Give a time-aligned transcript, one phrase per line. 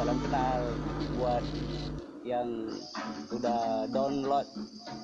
[0.00, 0.60] salam kenal
[1.20, 1.44] buat
[2.24, 2.48] yang
[3.36, 4.48] udah download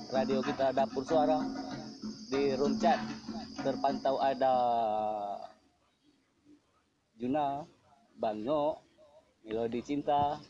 [0.09, 1.37] radio kita dapur suara
[2.33, 2.97] di room chat
[3.61, 4.57] terpantau ada
[7.13, 7.61] Juna,
[8.17, 8.81] Bang No,
[9.45, 10.41] Melodi Cinta,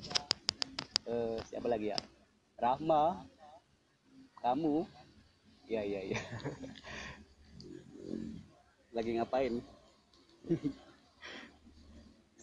[1.03, 1.99] eh, siapa lagi ya?
[2.55, 3.19] Rahma,
[4.39, 4.87] kamu,
[5.67, 6.19] ya ya ya.
[8.95, 9.59] lagi ngapain?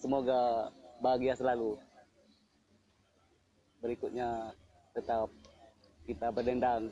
[0.05, 0.69] Semoga
[1.01, 1.84] bahagia selalu.
[3.85, 4.57] Berikutnya
[4.97, 5.29] tetap
[6.09, 6.89] kita berdendang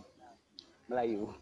[0.93, 1.33] Melayu.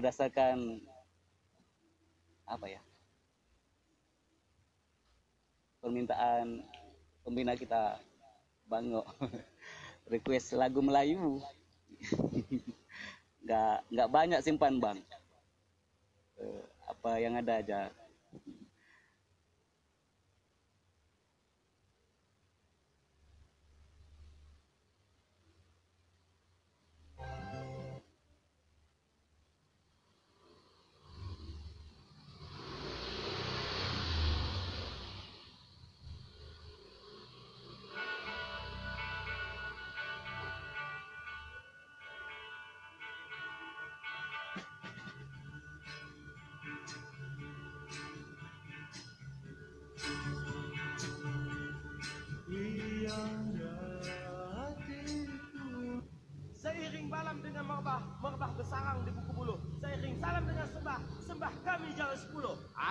[0.00, 0.80] Berdasarkan
[2.48, 2.80] apa ya
[5.84, 6.64] permintaan
[7.20, 8.00] pembina kita
[8.64, 9.04] Bango
[10.12, 11.42] request lagu Melayu.
[13.44, 14.98] Nggak nggak banyak simpan bang.
[16.40, 17.92] Uh, apa yang ada aja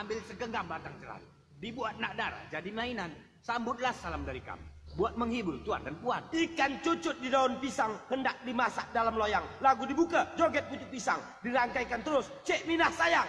[0.08, 1.20] segenggam batang cerat.
[1.60, 3.12] Dibuat nak darah jadi mainan.
[3.44, 4.64] Sambutlah salam dari kami.
[4.96, 6.24] Buat menghibur tuan dan puan.
[6.34, 9.46] Ikan cucut di daun pisang hendak dimasak dalam loyang.
[9.62, 11.22] Lagu dibuka, joget pucuk pisang.
[11.46, 13.28] Dirangkaikan terus, cek minah sayang.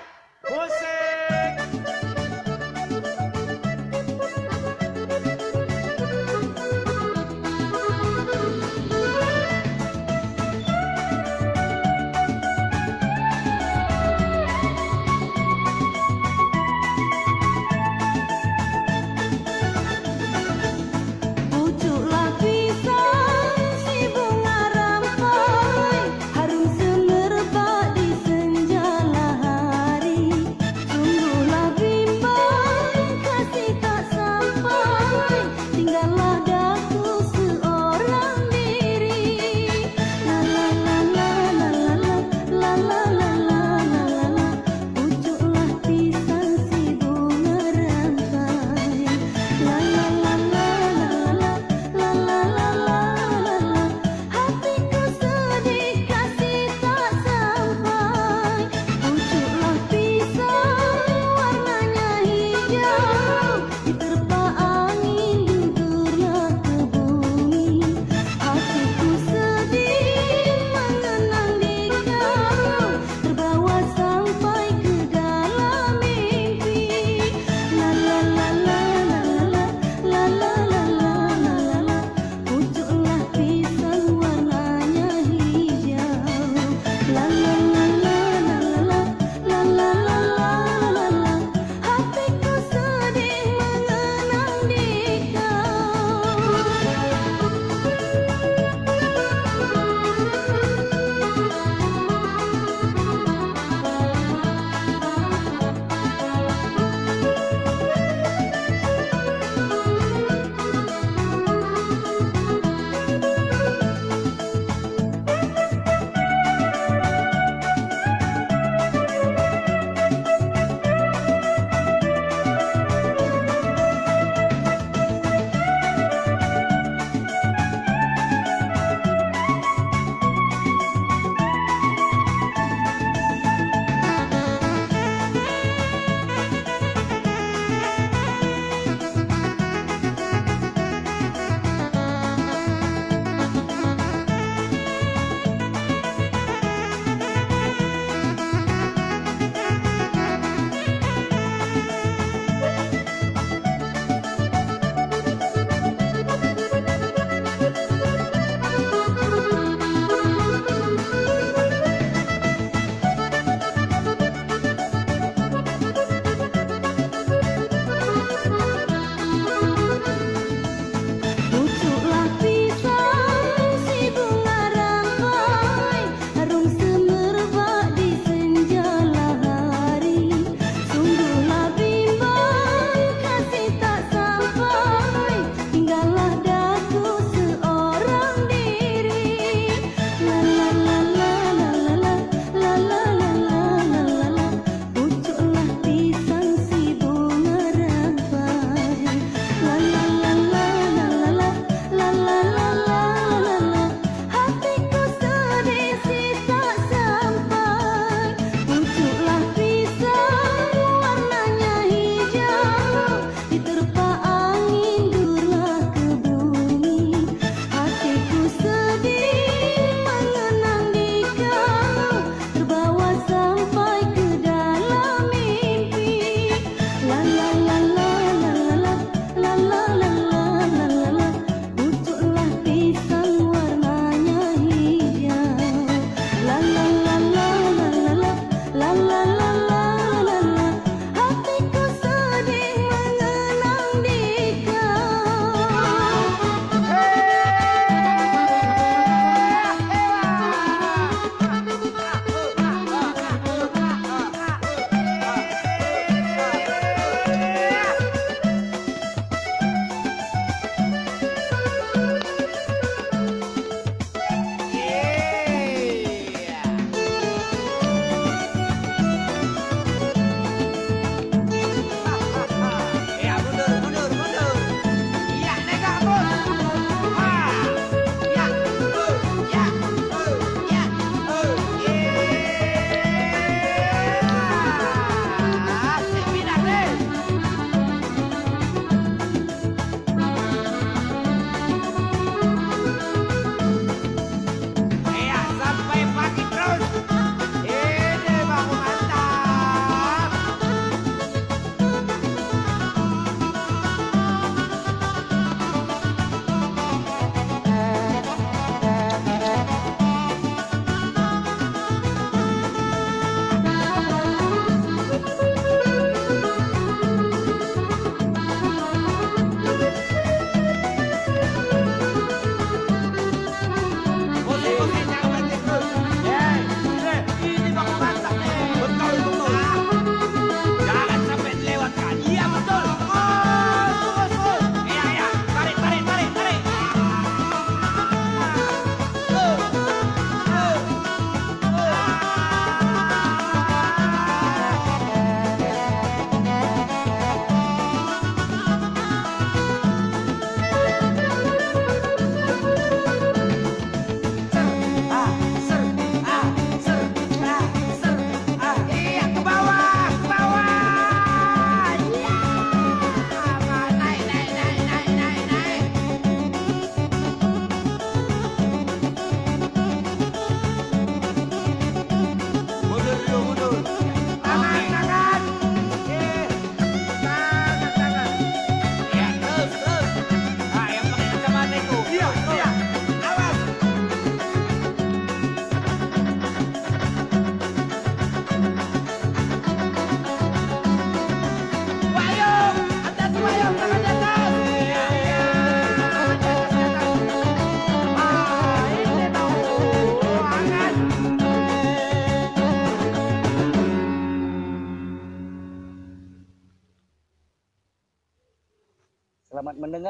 [0.49, 2.20] Musik!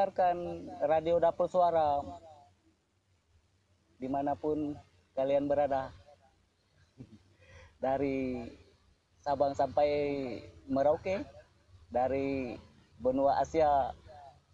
[0.01, 2.01] Mendengarkan Radio Dapur Suara
[4.01, 4.73] di mana pun
[5.13, 5.93] kalian berada.
[7.77, 8.49] Dari
[9.21, 9.89] Sabang sampai
[10.65, 11.21] Merauke,
[11.93, 12.57] dari
[12.97, 13.93] benua Asia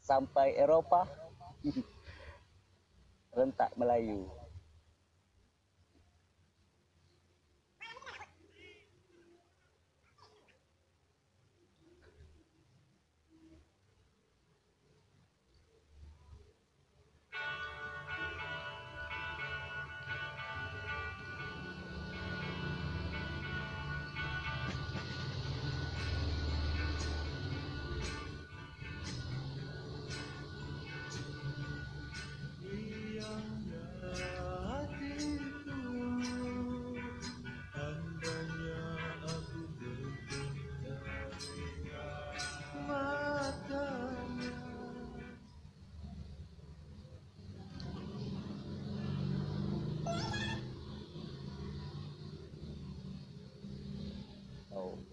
[0.03, 1.07] sampai Eropa,
[3.31, 4.27] rentak Melayu.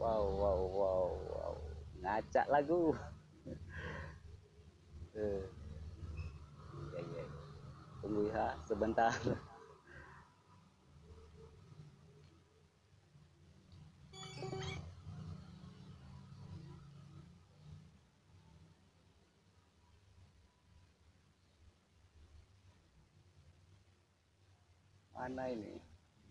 [0.05, 1.55] Wow, wow, wow, wow.
[2.05, 2.93] Ngacak lagu.
[5.15, 5.47] Eh.
[6.91, 7.25] Ya, ya.
[8.03, 9.15] Tunggu ya sebentar.
[25.15, 25.79] Mana ini?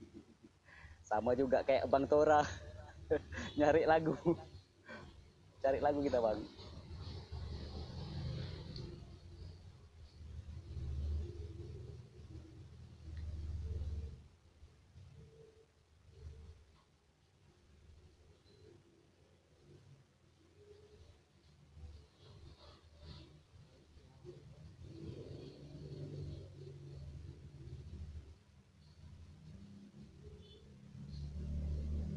[1.07, 2.43] Sama juga kayak Bang Tora.
[3.57, 4.15] Nyari lagu.
[5.63, 6.39] Cari lagu kita, Bang.